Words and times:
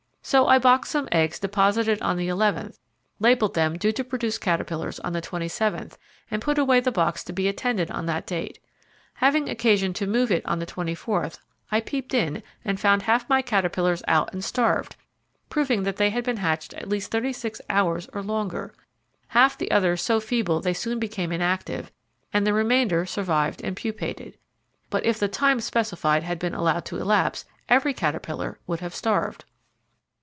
So 0.23 0.47
I 0.47 0.59
boxed 0.59 0.91
some 0.91 1.09
eggs 1.11 1.39
deposited 1.39 1.99
on 2.01 2.15
the 2.15 2.27
eleventh, 2.27 2.77
labelled 3.19 3.55
them 3.55 3.75
due 3.75 3.91
to 3.93 4.03
produce 4.03 4.37
caterpillars 4.37 4.99
on 4.99 5.13
the 5.13 5.19
twenty 5.19 5.47
seventh 5.47 5.97
and 6.29 6.43
put 6.43 6.59
away 6.59 6.79
the 6.79 6.91
box 6.91 7.23
to 7.25 7.33
be 7.33 7.47
attended 7.49 7.89
on 7.89 8.05
that 8.05 8.27
date. 8.27 8.59
Having 9.15 9.49
occasion 9.49 9.93
to 9.93 10.05
move 10.07 10.31
it 10.31 10.45
on 10.45 10.59
the 10.59 10.67
twentyfourth, 10.67 11.39
I 11.71 11.81
peeped 11.81 12.13
in 12.13 12.43
and 12.63 12.79
found 12.79 13.01
half 13.01 13.27
my 13.27 13.41
caterpillars 13.41 14.03
out 14.07 14.31
and 14.31 14.43
starved, 14.43 14.95
proving 15.49 15.83
that 15.83 15.97
they 15.97 16.11
had 16.11 16.23
been 16.23 16.37
hatched 16.37 16.75
at 16.75 16.87
least 16.87 17.09
thirty 17.11 17.33
six 17.33 17.59
hours 17.67 18.07
or 18.13 18.21
longer; 18.21 18.73
half 19.29 19.57
the 19.57 19.71
others 19.71 20.03
so 20.03 20.19
feeble 20.19 20.61
they 20.61 20.73
soon 20.73 20.99
became 20.99 21.31
inactive, 21.31 21.91
and 22.31 22.45
the 22.45 22.53
remainder 22.53 23.07
survived 23.07 23.59
and 23.63 23.75
pupated. 23.75 24.37
But 24.91 25.03
if 25.03 25.17
the 25.17 25.27
time 25.27 25.59
specified 25.59 26.21
had 26.23 26.37
been 26.37 26.53
allowed 26.53 26.85
to 26.85 26.97
elapse, 26.97 27.43
every 27.67 27.93
caterpillar 27.93 28.59
would 28.67 28.79
have 28.81 28.93
starved. 28.95 29.45